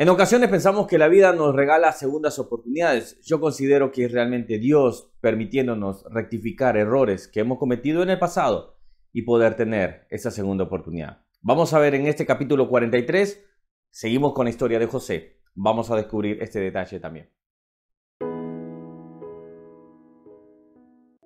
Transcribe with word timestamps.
En 0.00 0.08
ocasiones 0.08 0.48
pensamos 0.48 0.86
que 0.86 0.96
la 0.96 1.08
vida 1.08 1.34
nos 1.34 1.54
regala 1.54 1.92
segundas 1.92 2.38
oportunidades. 2.38 3.20
Yo 3.20 3.38
considero 3.38 3.92
que 3.92 4.06
es 4.06 4.12
realmente 4.12 4.58
Dios 4.58 5.12
permitiéndonos 5.20 6.06
rectificar 6.08 6.78
errores 6.78 7.28
que 7.28 7.40
hemos 7.40 7.58
cometido 7.58 8.02
en 8.02 8.08
el 8.08 8.18
pasado 8.18 8.78
y 9.12 9.26
poder 9.26 9.56
tener 9.56 10.06
esa 10.08 10.30
segunda 10.30 10.64
oportunidad. 10.64 11.26
Vamos 11.42 11.74
a 11.74 11.78
ver 11.80 11.94
en 11.94 12.06
este 12.06 12.24
capítulo 12.24 12.70
43, 12.70 13.44
seguimos 13.90 14.32
con 14.32 14.46
la 14.46 14.50
historia 14.50 14.78
de 14.78 14.86
José. 14.86 15.42
Vamos 15.54 15.90
a 15.90 15.96
descubrir 15.96 16.42
este 16.42 16.60
detalle 16.60 16.98
también. 16.98 17.28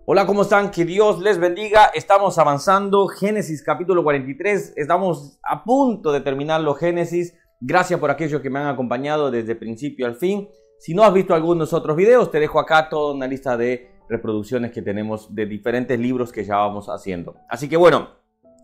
Hola, 0.07 0.27
¿cómo 0.27 0.43
están? 0.43 0.73
Que 0.73 0.85
Dios 0.85 1.21
les 1.21 1.39
bendiga. 1.39 1.93
Estamos 1.95 2.39
avanzando. 2.39 3.07
Génesis 3.07 3.63
capítulo 3.63 4.03
43. 4.03 4.75
Estamos 4.77 5.39
a 5.45 5.63
punto 5.63 6.11
de 6.11 6.21
terminar 6.21 6.61
los 6.61 6.77
Génesis. 6.77 7.35
Gracias 7.67 7.99
por 7.99 8.11
aquellos 8.11 8.43
que 8.43 8.51
me 8.51 8.59
han 8.59 8.67
acompañado 8.67 9.31
desde 9.31 9.55
principio 9.55 10.05
al 10.05 10.17
fin. 10.17 10.51
Si 10.79 10.93
no 10.93 11.03
has 11.03 11.15
visto 11.15 11.33
algunos 11.33 11.73
otros 11.73 11.97
videos, 11.97 12.31
te 12.31 12.39
dejo 12.39 12.61
acá 12.61 12.91
toda 12.91 13.15
una 13.15 13.27
lista 13.27 13.57
de 13.57 13.91
reproducciones 14.07 14.71
que 14.71 14.83
tenemos 14.83 15.35
de 15.35 15.47
diferentes 15.47 15.99
libros 15.99 16.31
que 16.31 16.45
ya 16.45 16.57
vamos 16.57 16.89
haciendo. 16.91 17.37
Así 17.49 17.67
que 17.67 17.79
bueno, 17.79 18.11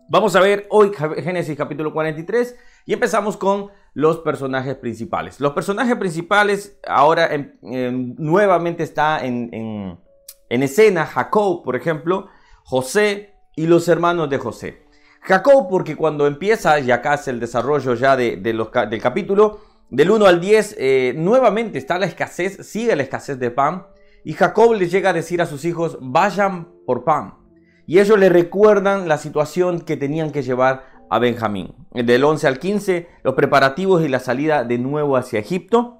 vamos 0.07 0.35
a 0.35 0.39
ver 0.39 0.67
hoy 0.69 0.91
Génesis 0.93 1.57
capítulo 1.57 1.91
43 1.93 2.55
y 2.85 2.93
empezamos 2.93 3.37
con 3.37 3.71
los 3.95 4.19
personajes 4.19 4.75
principales. 4.75 5.39
Los 5.39 5.53
personajes 5.53 5.95
principales 5.95 6.79
ahora 6.87 7.31
nuevamente 7.63 8.83
está 8.83 9.25
en, 9.25 9.49
en, 9.51 9.99
en 10.47 10.61
escena 10.61 11.07
Jacob, 11.07 11.63
por 11.63 11.75
ejemplo, 11.75 12.27
José 12.65 13.33
y 13.55 13.65
los 13.65 13.87
hermanos 13.87 14.29
de 14.29 14.37
José. 14.37 14.90
Jacob, 15.21 15.67
porque 15.69 15.95
cuando 15.95 16.25
empieza, 16.25 16.79
y 16.79 16.91
acá 16.91 17.19
el 17.27 17.39
desarrollo 17.39 17.93
ya 17.93 18.15
de, 18.17 18.37
del 18.37 19.01
capítulo, 19.01 19.59
del 19.89 20.09
1 20.09 20.25
al 20.25 20.41
10, 20.41 20.75
eh, 20.79 21.13
nuevamente 21.15 21.77
está 21.77 21.99
la 21.99 22.07
escasez, 22.07 22.65
sigue 22.67 22.95
la 22.95 23.03
escasez 23.03 23.37
de 23.39 23.51
pan, 23.51 23.85
y 24.23 24.33
Jacob 24.33 24.73
le 24.73 24.87
llega 24.87 25.11
a 25.11 25.13
decir 25.13 25.41
a 25.41 25.45
sus 25.45 25.63
hijos, 25.65 25.97
vayan 26.01 26.69
por 26.85 27.03
pan. 27.03 27.35
Y 27.85 27.99
ellos 27.99 28.17
le 28.17 28.29
recuerdan 28.29 29.07
la 29.07 29.17
situación 29.17 29.81
que 29.81 29.97
tenían 29.97 30.31
que 30.31 30.43
llevar 30.43 30.85
a 31.09 31.19
Benjamín. 31.19 31.75
Del 31.91 32.23
11 32.23 32.47
al 32.47 32.59
15, 32.59 33.07
los 33.23 33.33
preparativos 33.33 34.03
y 34.03 34.07
la 34.07 34.19
salida 34.19 34.63
de 34.63 34.77
nuevo 34.77 35.17
hacia 35.17 35.39
Egipto. 35.39 35.99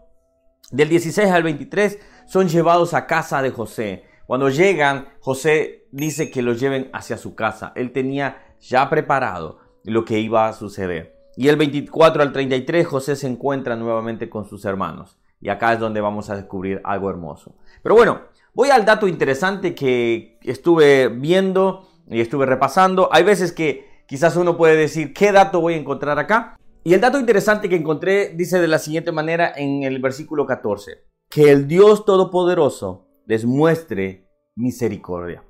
Del 0.72 0.89
16 0.89 1.30
al 1.30 1.44
23 1.44 2.00
son 2.28 2.47
llevados 2.47 2.94
a 2.94 3.08
casa 3.08 3.41
de 3.41 3.52
José. 3.52 4.06
Cuando 4.25 4.50
llegan, 4.50 5.09
José 5.19 5.88
dice 5.91 6.31
que 6.31 6.41
los 6.41 6.59
lleven 6.59 6.89
hacia 6.94 7.17
su 7.17 7.35
casa. 7.35 7.73
Él 7.75 7.91
tenía 7.91 8.50
ya 8.62 8.90
preparado 8.90 9.59
lo 9.84 10.06
que 10.06 10.20
iba 10.20 10.48
a 10.48 10.54
suceder. 10.54 11.16
Y 11.36 11.48
el 11.48 11.58
24 11.58 12.22
al 12.22 12.31
33 12.31 12.86
José 12.86 13.16
se 13.16 13.28
encuentra 13.28 13.76
nuevamente 13.76 14.30
con 14.30 14.45
sus 14.45 14.66
hermanos. 14.66 15.18
Y 15.40 15.50
acá 15.50 15.73
es 15.73 15.80
donde 15.80 16.02
vamos 16.02 16.30
a 16.30 16.36
descubrir 16.36 16.81
algo 16.84 17.09
hermoso. 17.09 17.56
Pero 17.81 17.95
bueno, 17.95 18.22
voy 18.53 18.70
al 18.70 18.86
dato 18.86 19.08
interesante 19.08 19.73
que 19.73 20.38
estuve 20.44 21.08
viendo 21.08 21.88
y 22.08 22.22
estuve 22.22 22.45
repasando. 22.45 23.09
Hay 23.12 23.23
veces 23.23 23.52
que 23.52 24.03
quizás 24.08 24.36
uno 24.36 24.56
puede 24.58 24.75
decir, 24.75 25.14
¿qué 25.14 25.31
dato 25.31 25.62
voy 25.62 25.73
a 25.73 25.78
encontrar 25.78 26.20
acá? 26.20 26.58
Y 26.84 26.94
el 26.94 27.02
dato 27.02 27.20
interesante 27.20 27.70
que 27.70 27.75
encontré 27.75 28.34
dice 28.36 28.59
de 28.59 28.68
la 28.68 28.80
siguiente 28.80 29.12
manera 29.12 29.52
en 29.56 29.84
el 29.84 30.00
versículo 30.00 30.46
14, 30.46 31.03
que 31.30 31.52
el 31.52 31.68
Dios 31.68 32.06
Todopoderoso 32.06 33.08
les 33.25 33.46
muestre 33.46 34.28
misericordia. 34.56 35.44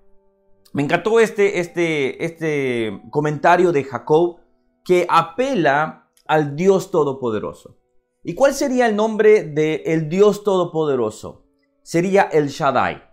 Me 0.73 0.83
encantó 0.83 1.19
este, 1.19 1.59
este, 1.59 2.23
este 2.23 3.01
comentario 3.09 3.71
de 3.71 3.83
Jacob 3.83 4.37
que 4.85 5.05
apela 5.09 6.09
al 6.25 6.55
Dios 6.55 6.91
Todopoderoso. 6.91 7.77
¿Y 8.23 8.35
cuál 8.35 8.53
sería 8.53 8.85
el 8.85 8.95
nombre 8.95 9.43
del 9.43 9.81
el 9.85 10.07
Dios 10.07 10.43
Todopoderoso? 10.43 11.45
Sería 11.83 12.23
el 12.23 12.47
Shaddai. 12.47 13.03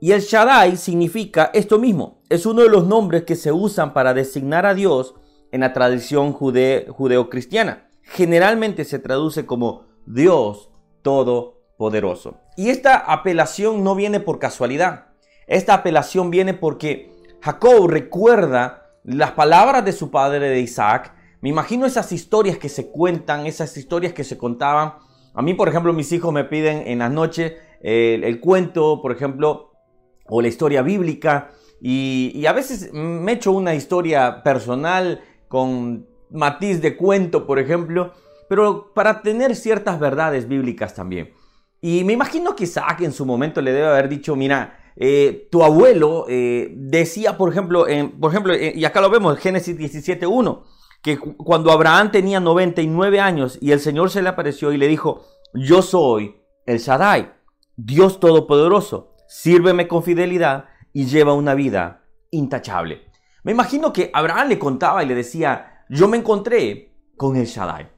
Y 0.00 0.12
el 0.12 0.20
Shaddai 0.20 0.76
significa 0.76 1.50
esto 1.54 1.78
mismo. 1.78 2.22
Es 2.28 2.44
uno 2.44 2.62
de 2.62 2.68
los 2.68 2.86
nombres 2.86 3.24
que 3.24 3.36
se 3.36 3.50
usan 3.50 3.94
para 3.94 4.12
designar 4.12 4.66
a 4.66 4.74
Dios 4.74 5.14
en 5.52 5.60
la 5.60 5.72
tradición 5.72 6.32
judeo-cristiana. 6.32 7.88
Generalmente 8.02 8.84
se 8.84 8.98
traduce 8.98 9.46
como 9.46 9.86
Dios 10.04 10.70
Todopoderoso. 11.02 12.40
Y 12.56 12.68
esta 12.68 12.96
apelación 12.96 13.84
no 13.84 13.94
viene 13.94 14.20
por 14.20 14.38
casualidad. 14.38 15.06
Esta 15.46 15.74
apelación 15.74 16.30
viene 16.30 16.54
porque 16.54 17.12
Jacob 17.40 17.88
recuerda 17.88 18.90
las 19.04 19.32
palabras 19.32 19.84
de 19.84 19.92
su 19.92 20.10
padre 20.10 20.48
de 20.48 20.60
Isaac. 20.60 21.14
Me 21.40 21.48
imagino 21.48 21.86
esas 21.86 22.10
historias 22.10 22.58
que 22.58 22.68
se 22.68 22.90
cuentan, 22.90 23.46
esas 23.46 23.76
historias 23.76 24.12
que 24.12 24.24
se 24.24 24.36
contaban. 24.36 24.94
A 25.34 25.42
mí, 25.42 25.54
por 25.54 25.68
ejemplo, 25.68 25.92
mis 25.92 26.10
hijos 26.12 26.32
me 26.32 26.44
piden 26.44 26.88
en 26.88 26.98
la 26.98 27.08
noche 27.08 27.58
el, 27.80 28.40
cuento, 28.40 29.00
por 29.00 29.12
ejemplo, 29.12 29.70
o 30.26 30.42
la 30.42 30.48
historia 30.48 30.82
bíblica. 30.82 31.50
Y, 31.80 32.44
a 32.46 32.52
veces 32.52 32.92
me 32.92 33.32
echo 33.32 33.52
una 33.52 33.74
historia 33.74 34.42
personal 34.42 35.20
con 35.46 36.08
matiz 36.30 36.82
de 36.82 36.96
cuento, 36.96 37.46
por 37.46 37.60
ejemplo, 37.60 38.12
pero 38.48 38.92
para 38.92 39.22
tener 39.22 39.54
ciertas 39.54 40.00
verdades 40.00 40.48
bíblicas 40.48 40.94
también. 40.94 41.32
Y 41.80 42.02
me 42.02 42.14
imagino 42.14 42.56
que 42.56 42.64
Isaac 42.64 43.02
en 43.02 43.12
su 43.12 43.24
momento 43.24 43.60
le 43.60 43.72
debe 43.72 43.86
haber 43.86 44.08
dicho, 44.08 44.34
mira, 44.34 44.75
eh, 44.96 45.48
tu 45.50 45.62
abuelo 45.62 46.24
eh, 46.28 46.72
decía, 46.74 47.36
por 47.36 47.50
ejemplo, 47.50 47.86
en, 47.86 48.18
por 48.18 48.30
ejemplo 48.30 48.54
y 48.56 48.84
acá 48.84 49.00
lo 49.00 49.10
vemos, 49.10 49.38
Génesis 49.38 49.76
17.1, 49.76 50.62
que 51.02 51.18
cuando 51.18 51.70
Abraham 51.70 52.10
tenía 52.10 52.40
99 52.40 53.20
años 53.20 53.58
y 53.60 53.72
el 53.72 53.80
Señor 53.80 54.10
se 54.10 54.22
le 54.22 54.30
apareció 54.30 54.72
y 54.72 54.78
le 54.78 54.88
dijo, 54.88 55.22
yo 55.54 55.82
soy 55.82 56.36
el 56.64 56.78
Shaddai, 56.78 57.32
Dios 57.76 58.20
Todopoderoso, 58.20 59.14
sírveme 59.28 59.86
con 59.86 60.02
fidelidad 60.02 60.66
y 60.92 61.04
lleva 61.04 61.34
una 61.34 61.54
vida 61.54 62.04
intachable. 62.30 63.02
Me 63.44 63.52
imagino 63.52 63.92
que 63.92 64.10
Abraham 64.14 64.48
le 64.48 64.58
contaba 64.58 65.04
y 65.04 65.06
le 65.06 65.14
decía, 65.14 65.84
yo 65.88 66.08
me 66.08 66.16
encontré 66.16 66.94
con 67.16 67.36
el 67.36 67.46
Shaddai. 67.46 67.88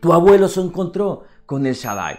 Tu 0.00 0.12
abuelo 0.12 0.48
se 0.48 0.60
encontró 0.60 1.22
con 1.46 1.64
el 1.66 1.74
Shaddai. 1.74 2.18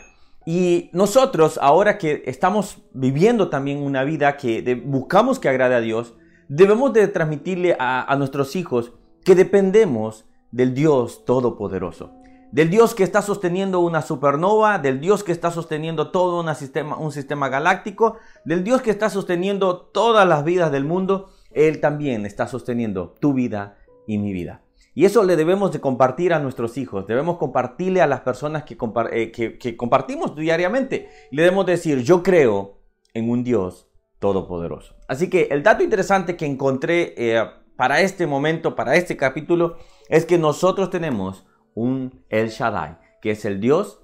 Y 0.49 0.89
nosotros, 0.93 1.59
ahora 1.61 1.97
que 1.97 2.23
estamos 2.25 2.77
viviendo 2.93 3.49
también 3.49 3.79
una 3.79 4.05
vida 4.05 4.37
que 4.37 4.81
buscamos 4.81 5.39
que 5.39 5.49
agrade 5.49 5.75
a 5.75 5.81
Dios, 5.81 6.13
debemos 6.47 6.93
de 6.93 7.09
transmitirle 7.09 7.75
a, 7.77 8.15
nuestros 8.17 8.55
hijos 8.55 8.93
que 9.25 9.35
dependemos 9.35 10.23
del 10.51 10.73
Dios 10.73 11.25
Todopoderoso. 11.25 12.13
Del 12.53 12.69
Dios 12.69 12.95
que 12.95 13.03
está 13.03 13.21
sosteniendo 13.21 13.81
una 13.81 14.01
supernova, 14.01 14.79
del 14.79 15.01
Dios 15.01 15.25
que 15.25 15.33
está 15.33 15.51
sosteniendo 15.51 16.11
todo 16.11 16.39
una 16.39 16.55
sistema, 16.55 16.95
un 16.95 17.11
sistema 17.11 17.49
galáctico, 17.49 18.15
del 18.45 18.63
Dios 18.63 18.81
que 18.81 18.91
está 18.91 19.09
sosteniendo 19.09 19.75
todas 19.75 20.25
las 20.25 20.45
vidas 20.45 20.71
del 20.71 20.85
mundo, 20.85 21.29
Él 21.51 21.81
también 21.81 22.25
está 22.25 22.47
sosteniendo 22.47 23.15
tu 23.19 23.33
vida 23.33 23.79
y 24.07 24.17
mi 24.17 24.31
vida. 24.31 24.61
Y 24.97 25.05
eso 25.05 25.23
le 25.23 25.35
debemos 25.35 25.71
de 25.71 25.79
compartir 25.79 26.33
a 26.33 26.39
nuestros 26.39 26.75
hijos, 26.75 27.05
debemos 27.05 27.37
compartirle 27.37 28.01
a 28.01 28.07
las 28.07 28.21
personas 28.21 28.63
que, 28.63 28.75
eh, 29.11 29.77
compartimos 29.77 30.35
diariamente. 30.35 31.07
Le 31.29 31.43
debemos 31.43 31.67
decir, 31.67 32.01
yo 32.01 32.23
creo 32.23 32.79
en 33.13 33.29
un 33.29 33.43
Dios 33.43 33.91
todopoderoso. 34.17 34.95
Así 35.07 35.29
que 35.29 35.49
el 35.51 35.61
dato 35.61 35.83
interesante 35.83 36.35
que 36.35 36.47
encontré 36.47 37.13
eh, 37.15 37.45
para 37.75 38.01
este 38.01 38.25
momento, 38.25 38.73
para 38.73 38.95
este 38.95 39.15
capítulo, 39.15 39.77
es 40.09 40.25
que 40.25 40.39
nosotros 40.39 40.89
tenemos 40.89 41.45
un 41.75 42.25
El 42.29 42.49
Shaddai, 42.49 42.97
que 43.21 43.29
es 43.29 43.45
el 43.45 43.59
Dios 43.59 44.01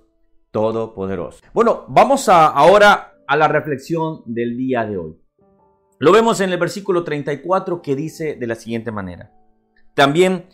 todopoderoso. 0.51 1.39
Bueno, 1.55 1.85
vamos 1.87 2.29
a, 2.29 2.45
ahora 2.45 3.15
a 3.25 3.35
la 3.35 3.47
reflexión 3.47 4.21
del 4.27 4.57
día 4.57 4.85
de 4.85 4.97
hoy. 4.99 5.19
Lo 5.97 6.11
vemos 6.11 6.39
en 6.39 6.51
el 6.51 6.59
versículo 6.59 7.03
34 7.03 7.81
que 7.81 7.95
dice 7.95 8.35
de 8.35 8.45
la 8.45 8.53
siguiente 8.53 8.91
manera. 8.91 9.31
También 9.95 10.45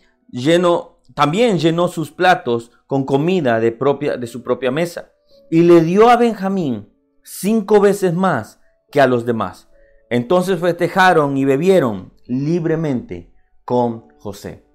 también 1.13 1.57
llenó 1.59 1.88
sus 1.88 2.12
platos 2.12 2.72
con 2.88 3.06
comida 3.06 3.59
de, 3.59 3.72
propia, 3.72 4.17
de 4.17 4.28
su 4.28 4.44
propia 4.44 4.72
mesa 4.72 5.12
y 5.50 5.62
le 5.62 5.81
dio 5.81 6.09
a 6.09 6.18
Benjamín 6.18 6.89
cinco 7.24 7.80
veces 7.80 8.13
más 8.13 8.59
que 8.92 9.01
a 9.01 9.07
los 9.07 9.25
demás. 9.25 9.69
Entonces 10.09 10.59
festejaron 10.59 11.38
y 11.38 11.45
bebieron 11.45 12.13
libremente 12.25 13.31
con 13.65 14.09
José. 14.19 14.65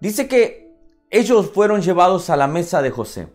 Dice 0.00 0.28
que 0.28 0.72
ellos 1.10 1.50
fueron 1.50 1.82
llevados 1.82 2.30
a 2.30 2.36
la 2.36 2.46
mesa 2.46 2.82
de 2.82 2.90
José. 2.90 3.28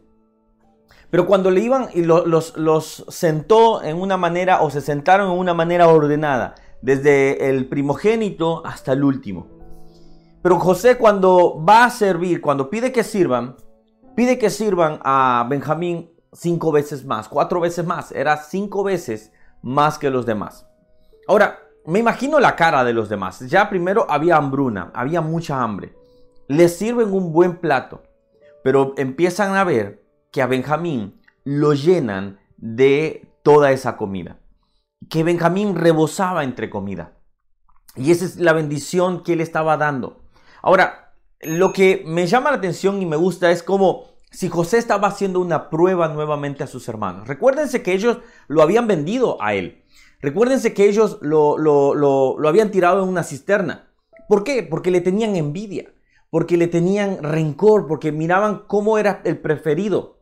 Pero 1.10 1.28
cuando 1.28 1.52
le 1.52 1.62
iban 1.62 1.90
y 1.94 2.02
los, 2.02 2.58
los 2.58 3.06
sentó 3.10 3.84
en 3.84 3.98
una 4.02 4.18
manera 4.18 4.62
o 4.62 4.72
se 4.72 4.82
sentaron 4.82 5.32
en 5.32 5.38
una 5.38 5.54
manera 5.54 5.88
ordenada, 5.88 6.56
desde 6.82 7.50
el 7.50 7.68
primogénito 7.68 8.66
hasta 8.66 8.94
el 8.94 9.04
último. 9.04 9.48
Pero 10.44 10.60
José 10.60 10.98
cuando 10.98 11.64
va 11.64 11.86
a 11.86 11.90
servir, 11.90 12.42
cuando 12.42 12.70
pide 12.70 12.92
que 12.92 13.06
sirvan, 13.06 13.56
pide 14.14 14.38
que 14.38 14.50
sirvan 14.50 15.00
a 15.04 15.48
Benjamín 15.50 16.12
cinco 16.34 16.74
veces 16.74 17.06
más, 17.06 17.30
cuatro 17.30 17.62
veces 17.62 17.86
más. 17.86 18.12
Era 18.12 18.36
cinco 18.36 18.84
veces 18.84 19.32
más 19.62 19.98
que 19.98 20.10
los 20.10 20.26
demás. 20.26 20.68
Ahora, 21.30 21.60
me 21.86 22.00
imagino 22.00 22.42
la 22.42 22.58
cara 22.58 22.84
de 22.84 22.92
los 22.92 23.08
demás. 23.08 23.40
Ya 23.48 23.70
primero 23.70 24.06
había 24.10 24.36
hambruna, 24.36 24.92
había 24.94 25.22
mucha 25.22 25.64
hambre. 25.64 25.96
Les 26.50 26.78
sirven 26.78 27.14
un 27.14 27.32
buen 27.32 27.58
plato, 27.58 28.04
pero 28.66 28.94
empiezan 28.98 29.56
a 29.56 29.64
ver 29.64 30.06
que 30.30 30.42
a 30.42 30.48
Benjamín 30.48 31.22
lo 31.46 31.74
llenan 31.74 32.40
de 32.58 33.34
toda 33.44 33.72
esa 33.72 33.96
comida. 33.96 34.40
Que 35.10 35.24
Benjamín 35.24 35.76
rebosaba 35.76 36.44
entre 36.44 36.70
comida. 36.70 37.14
Y 37.96 38.12
esa 38.12 38.26
es 38.26 38.38
la 38.38 38.52
bendición 38.52 39.24
que 39.24 39.34
él 39.34 39.42
estaba 39.42 39.78
dando. 39.78 40.23
Ahora, 40.64 41.14
lo 41.42 41.74
que 41.74 42.04
me 42.06 42.26
llama 42.26 42.50
la 42.50 42.58
atención 42.58 43.02
y 43.02 43.06
me 43.06 43.18
gusta 43.18 43.52
es 43.52 43.62
como 43.62 44.06
si 44.32 44.48
José 44.48 44.78
estaba 44.78 45.10
haciendo 45.10 45.42
una 45.42 45.70
prueba 45.70 46.08
nuevamente 46.08 46.64
a 46.64 46.68
sus 46.68 46.88
hermanos. 46.88 47.28
Recuérdense 47.28 47.84
que 47.84 47.92
ellos 47.92 48.20
lo 48.48 48.62
habían 48.62 48.88
vendido 48.88 49.40
a 49.42 49.54
él. 49.54 49.84
Recuérdense 50.22 50.74
que 50.74 50.88
ellos 50.88 51.20
lo, 51.22 51.58
lo, 51.58 52.48
habían 52.48 52.72
tirado 52.72 53.04
en 53.04 53.10
una 53.10 53.24
cisterna. 53.24 53.92
¿Por 54.30 54.46
qué? 54.46 54.64
Porque 54.64 54.90
le 54.90 55.02
tenían 55.02 55.36
envidia, 55.36 55.94
porque 56.30 56.56
le 56.56 56.68
tenían 56.68 57.22
rencor, 57.22 57.86
porque 57.86 58.14
miraban 58.14 58.64
cómo 58.66 58.98
era 58.98 59.22
el 59.26 59.40
preferido. 59.40 60.22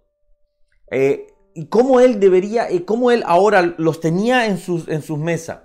Eh, 0.90 1.28
y 1.54 1.68
cómo 1.68 2.00
él 2.00 2.20
debería, 2.20 2.72
y 2.72 2.80
cómo 2.80 3.12
él 3.12 3.24
ahora 3.28 3.76
los 3.78 4.00
tenía 4.00 4.48
en 4.48 4.58
sus, 4.58 4.88
en 4.88 5.04
sus 5.04 5.20
mesas. 5.20 5.60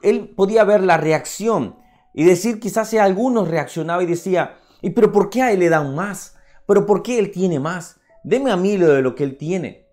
Él 0.00 0.32
podía 0.36 0.62
ver 0.62 0.84
la 0.84 0.96
reacción 0.96 1.81
y 2.14 2.24
decir, 2.24 2.60
quizás 2.60 2.88
si 2.88 2.98
algunos 2.98 3.48
reaccionaba 3.48 4.02
y 4.02 4.06
decía, 4.06 4.58
¿y 4.80 4.90
pero 4.90 5.12
por 5.12 5.30
qué 5.30 5.42
a 5.42 5.52
él 5.52 5.60
le 5.60 5.68
dan 5.68 5.94
más? 5.94 6.36
¿Pero 6.66 6.86
por 6.86 7.02
qué 7.02 7.18
él 7.18 7.30
tiene 7.30 7.58
más? 7.58 8.00
Deme 8.24 8.50
a 8.50 8.56
mí 8.56 8.76
lo 8.76 8.88
de 8.88 9.02
lo 9.02 9.14
que 9.14 9.24
él 9.24 9.36
tiene. 9.36 9.86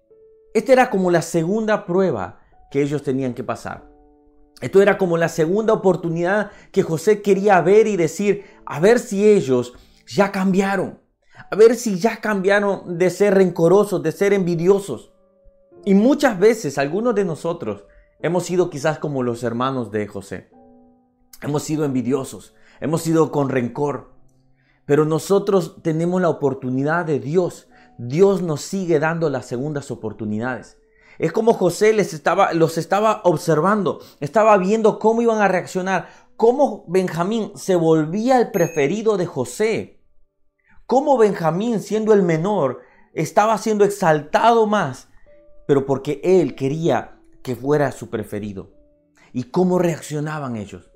Esta 0.53 0.73
era 0.73 0.89
como 0.89 1.11
la 1.11 1.21
segunda 1.21 1.85
prueba 1.85 2.39
que 2.71 2.81
ellos 2.81 3.03
tenían 3.03 3.33
que 3.33 3.43
pasar. 3.43 3.89
Esto 4.61 4.81
era 4.81 4.97
como 4.97 5.17
la 5.17 5.29
segunda 5.29 5.73
oportunidad 5.73 6.51
que 6.71 6.83
José 6.83 7.21
quería 7.21 7.61
ver 7.61 7.87
y 7.87 7.95
decir, 7.95 8.43
a 8.65 8.79
ver 8.79 8.99
si 8.99 9.27
ellos 9.27 9.73
ya 10.05 10.31
cambiaron, 10.31 10.99
a 11.49 11.55
ver 11.55 11.75
si 11.75 11.97
ya 11.97 12.17
cambiaron 12.19 12.97
de 12.97 13.09
ser 13.09 13.35
rencorosos, 13.35 14.03
de 14.03 14.11
ser 14.11 14.33
envidiosos. 14.33 15.13
Y 15.85 15.93
muchas 15.93 16.37
veces 16.37 16.77
algunos 16.77 17.15
de 17.15 17.23
nosotros 17.23 17.85
hemos 18.21 18.43
sido 18.43 18.69
quizás 18.69 18.99
como 18.99 19.23
los 19.23 19.43
hermanos 19.43 19.91
de 19.91 20.07
José. 20.07 20.49
Hemos 21.41 21.63
sido 21.63 21.85
envidiosos, 21.85 22.53
hemos 22.81 23.01
sido 23.01 23.31
con 23.31 23.49
rencor. 23.49 24.13
Pero 24.85 25.05
nosotros 25.05 25.81
tenemos 25.83 26.21
la 26.21 26.29
oportunidad 26.29 27.05
de 27.05 27.19
Dios. 27.19 27.67
Dios 27.97 28.41
nos 28.41 28.61
sigue 28.61 28.99
dando 28.99 29.29
las 29.29 29.45
segundas 29.45 29.91
oportunidades. 29.91 30.77
Es 31.19 31.31
como 31.31 31.53
José 31.53 31.93
les 31.93 32.13
estaba, 32.13 32.53
los 32.53 32.77
estaba 32.77 33.21
observando, 33.25 33.99
estaba 34.21 34.57
viendo 34.57 34.99
cómo 34.99 35.21
iban 35.21 35.41
a 35.41 35.49
reaccionar, 35.49 36.07
cómo 36.37 36.85
Benjamín 36.87 37.51
se 37.55 37.75
volvía 37.75 38.39
el 38.39 38.51
preferido 38.51 39.17
de 39.17 39.25
José, 39.25 40.01
cómo 40.85 41.17
Benjamín, 41.17 41.81
siendo 41.81 42.13
el 42.13 42.23
menor, 42.23 42.79
estaba 43.13 43.57
siendo 43.57 43.83
exaltado 43.83 44.65
más, 44.65 45.09
pero 45.67 45.85
porque 45.85 46.21
él 46.23 46.55
quería 46.55 47.19
que 47.43 47.55
fuera 47.55 47.91
su 47.91 48.09
preferido. 48.09 48.71
¿Y 49.33 49.43
cómo 49.51 49.77
reaccionaban 49.77 50.55
ellos? 50.55 50.89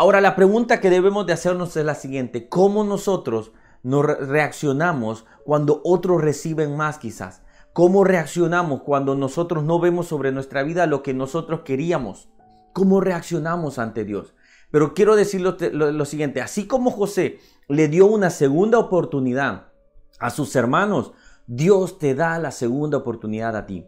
Ahora 0.00 0.20
la 0.20 0.36
pregunta 0.36 0.80
que 0.80 0.90
debemos 0.90 1.26
de 1.26 1.32
hacernos 1.32 1.76
es 1.76 1.84
la 1.84 1.96
siguiente, 1.96 2.48
¿cómo 2.48 2.84
nosotros 2.84 3.50
nos 3.82 4.06
reaccionamos 4.06 5.26
cuando 5.44 5.80
otros 5.84 6.22
reciben 6.22 6.76
más 6.76 6.98
quizás? 6.98 7.42
¿Cómo 7.72 8.04
reaccionamos 8.04 8.82
cuando 8.82 9.16
nosotros 9.16 9.64
no 9.64 9.80
vemos 9.80 10.06
sobre 10.06 10.30
nuestra 10.30 10.62
vida 10.62 10.86
lo 10.86 11.02
que 11.02 11.14
nosotros 11.14 11.62
queríamos? 11.64 12.28
¿Cómo 12.72 13.00
reaccionamos 13.00 13.80
ante 13.80 14.04
Dios? 14.04 14.34
Pero 14.70 14.94
quiero 14.94 15.16
decir 15.16 15.40
lo, 15.40 15.56
lo, 15.72 16.04
siguiente, 16.04 16.42
así 16.42 16.68
como 16.68 16.92
José 16.92 17.40
le 17.66 17.88
dio 17.88 18.06
una 18.06 18.30
segunda 18.30 18.78
oportunidad 18.78 19.72
a 20.20 20.30
sus 20.30 20.54
hermanos, 20.54 21.10
Dios 21.48 21.98
te 21.98 22.14
da 22.14 22.38
la 22.38 22.52
segunda 22.52 22.98
oportunidad 22.98 23.56
a 23.56 23.66
ti. 23.66 23.84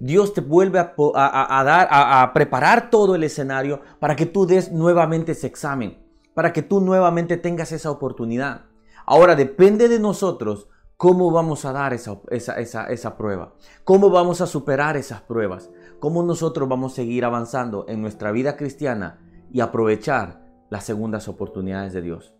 Dios 0.00 0.34
te 0.34 0.40
vuelve 0.40 0.78
a, 0.78 1.62
dar, 1.64 1.88
a, 1.90 2.32
preparar 2.32 2.90
todo 2.90 3.14
el 3.14 3.24
escenario 3.24 3.80
para 3.98 4.16
que 4.16 4.26
tú 4.26 4.46
des 4.46 4.72
nuevamente 4.72 5.32
ese 5.32 5.46
examen, 5.46 5.98
para 6.34 6.52
que 6.52 6.62
tú 6.62 6.80
nuevamente 6.80 7.36
tengas 7.36 7.72
esa 7.72 7.90
oportunidad. 7.90 8.66
Ahora 9.06 9.36
depende 9.36 9.88
de 9.88 9.98
nosotros 9.98 10.68
cómo 10.96 11.30
vamos 11.30 11.64
a 11.64 11.72
dar 11.72 11.92
esa, 11.92 12.20
esa, 12.30 13.16
prueba, 13.16 13.54
cómo 13.84 14.10
vamos 14.10 14.40
a 14.40 14.46
superar 14.46 14.96
esas 14.96 15.20
pruebas, 15.22 15.70
cómo 16.00 16.22
nosotros 16.22 16.68
vamos 16.68 16.92
a 16.92 16.96
seguir 16.96 17.24
avanzando 17.24 17.84
en 17.88 18.00
nuestra 18.02 18.32
vida 18.32 18.56
cristiana 18.56 19.20
y 19.52 19.60
aprovechar 19.60 20.44
las 20.70 20.84
segundas 20.84 21.28
oportunidades 21.28 21.92
de 21.92 22.02
Dios. 22.02 22.34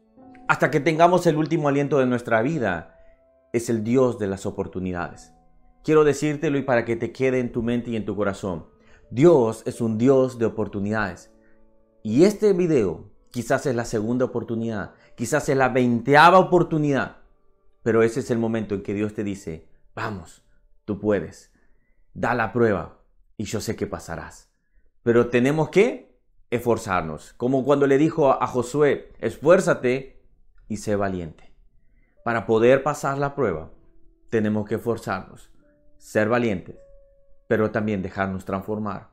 Hasta 0.48 0.70
que 0.70 0.80
tengamos 0.80 1.26
el 1.26 1.36
último 1.36 1.68
aliento 1.68 1.98
de 1.98 2.06
nuestra 2.06 2.42
vida, 2.42 2.94
es 3.52 3.70
el 3.70 3.84
Dios 3.84 4.18
de 4.18 4.26
las 4.26 4.46
oportunidades. 4.46 5.35
Quiero 5.86 6.02
decírtelo 6.02 6.58
y 6.58 6.62
para 6.62 6.84
que 6.84 6.96
te 6.96 7.12
quede 7.12 7.38
en 7.38 7.52
tu 7.52 7.62
mente 7.62 7.92
y 7.92 7.96
en 7.96 8.04
tu 8.04 8.16
corazón. 8.16 8.66
Dios 9.08 9.62
es 9.66 9.80
un 9.80 9.98
Dios 9.98 10.36
de 10.36 10.44
oportunidades. 10.44 11.30
Y 12.02 12.24
este 12.24 12.52
video 12.54 13.08
quizás 13.30 13.66
es 13.66 13.76
la 13.76 13.84
segunda 13.84 14.24
oportunidad, 14.24 14.94
quizás 15.14 15.48
es 15.48 15.56
la 15.56 15.68
veinteava 15.68 16.40
oportunidad, 16.40 17.18
pero 17.84 18.02
ese 18.02 18.18
es 18.18 18.32
el 18.32 18.38
momento 18.38 18.74
en 18.74 18.82
que 18.82 18.94
Dios 18.94 19.14
te 19.14 19.22
dice, 19.22 19.68
vamos, 19.94 20.42
tú 20.84 20.98
puedes, 20.98 21.52
da 22.14 22.34
la 22.34 22.52
prueba 22.52 22.98
y 23.36 23.44
yo 23.44 23.60
sé 23.60 23.76
que 23.76 23.86
pasarás. 23.86 24.50
Pero 25.04 25.28
tenemos 25.28 25.68
que 25.68 26.18
esforzarnos, 26.50 27.32
como 27.34 27.64
cuando 27.64 27.86
le 27.86 27.96
dijo 27.96 28.32
a 28.32 28.46
Josué, 28.48 29.12
esfuérzate 29.20 30.20
y 30.66 30.78
sé 30.78 30.96
valiente. 30.96 31.54
Para 32.24 32.44
poder 32.44 32.82
pasar 32.82 33.18
la 33.18 33.36
prueba, 33.36 33.70
tenemos 34.30 34.68
que 34.68 34.74
esforzarnos 34.74 35.52
ser 36.06 36.28
valientes, 36.28 36.76
pero 37.48 37.72
también 37.72 38.00
dejarnos 38.00 38.44
transformar 38.44 39.10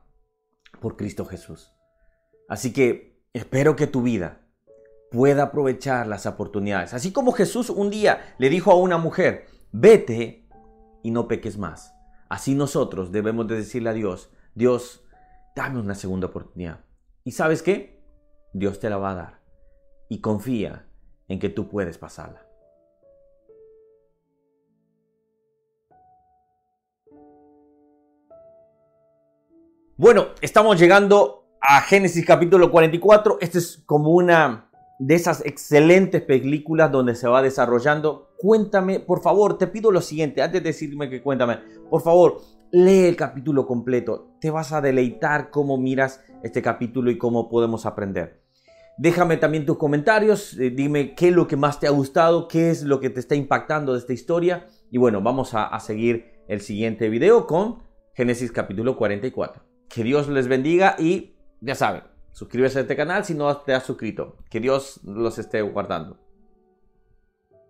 por 0.80 0.96
Cristo 0.96 1.24
Jesús. 1.24 1.74
Así 2.48 2.72
que 2.72 3.20
espero 3.32 3.74
que 3.74 3.88
tu 3.88 4.02
vida 4.02 4.46
pueda 5.10 5.42
aprovechar 5.42 6.06
las 6.06 6.24
oportunidades. 6.24 6.94
Así 6.94 7.12
como 7.12 7.32
Jesús 7.32 7.68
un 7.68 7.90
día 7.90 8.36
le 8.38 8.48
dijo 8.48 8.70
a 8.70 8.76
una 8.76 8.96
mujer, 8.96 9.46
vete 9.72 10.48
y 11.02 11.10
no 11.10 11.26
peques 11.26 11.58
más. 11.58 11.92
Así 12.28 12.54
nosotros 12.54 13.10
debemos 13.10 13.48
de 13.48 13.56
decirle 13.56 13.90
a 13.90 13.94
Dios, 13.94 14.30
Dios, 14.54 15.04
dame 15.56 15.80
una 15.80 15.96
segunda 15.96 16.28
oportunidad. 16.28 16.84
¿Y 17.24 17.32
sabes 17.32 17.60
qué? 17.60 18.04
Dios 18.52 18.78
te 18.78 18.88
la 18.88 18.98
va 18.98 19.10
a 19.10 19.16
dar. 19.16 19.40
Y 20.08 20.20
confía 20.20 20.86
en 21.26 21.40
que 21.40 21.48
tú 21.48 21.68
puedes 21.68 21.98
pasarla. 21.98 22.46
Bueno, 29.96 30.26
estamos 30.40 30.80
llegando 30.80 31.46
a 31.60 31.80
Génesis 31.80 32.26
capítulo 32.26 32.72
44. 32.72 33.38
Este 33.40 33.58
es 33.58 33.80
como 33.86 34.10
una 34.10 34.68
de 34.98 35.14
esas 35.14 35.46
excelentes 35.46 36.20
películas 36.20 36.90
donde 36.90 37.14
se 37.14 37.28
va 37.28 37.42
desarrollando. 37.42 38.32
Cuéntame, 38.36 38.98
por 38.98 39.22
favor, 39.22 39.56
te 39.56 39.68
pido 39.68 39.92
lo 39.92 40.00
siguiente, 40.00 40.42
antes 40.42 40.64
de 40.64 40.70
decirme 40.70 41.08
que 41.08 41.22
cuéntame, 41.22 41.60
por 41.88 42.02
favor, 42.02 42.40
lee 42.72 43.04
el 43.04 43.14
capítulo 43.14 43.68
completo. 43.68 44.32
Te 44.40 44.50
vas 44.50 44.72
a 44.72 44.80
deleitar 44.80 45.50
cómo 45.50 45.78
miras 45.78 46.24
este 46.42 46.60
capítulo 46.60 47.12
y 47.12 47.16
cómo 47.16 47.48
podemos 47.48 47.86
aprender. 47.86 48.42
Déjame 48.98 49.36
también 49.36 49.64
tus 49.64 49.78
comentarios, 49.78 50.58
eh, 50.58 50.70
dime 50.70 51.14
qué 51.14 51.28
es 51.28 51.34
lo 51.34 51.46
que 51.46 51.56
más 51.56 51.78
te 51.78 51.86
ha 51.86 51.90
gustado, 51.90 52.48
qué 52.48 52.70
es 52.70 52.82
lo 52.82 52.98
que 52.98 53.10
te 53.10 53.20
está 53.20 53.36
impactando 53.36 53.92
de 53.92 54.00
esta 54.00 54.12
historia. 54.12 54.66
Y 54.90 54.98
bueno, 54.98 55.22
vamos 55.22 55.54
a 55.54 55.78
seguir 55.78 56.32
el 56.48 56.60
siguiente 56.62 57.08
video 57.08 57.46
con 57.46 57.84
Génesis 58.12 58.50
capítulo 58.50 58.96
44. 58.96 59.73
Que 59.88 60.04
Dios 60.04 60.28
les 60.28 60.48
bendiga 60.48 60.96
y 60.98 61.36
ya 61.60 61.74
saben, 61.74 62.02
suscríbete 62.32 62.78
a 62.78 62.82
este 62.82 62.96
canal 62.96 63.24
si 63.24 63.34
no 63.34 63.56
te 63.58 63.74
has 63.74 63.84
suscrito. 63.84 64.36
Que 64.50 64.60
Dios 64.60 65.00
los 65.04 65.38
esté 65.38 65.62
guardando. 65.62 66.23